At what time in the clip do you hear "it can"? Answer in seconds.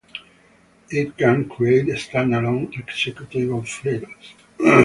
0.89-1.47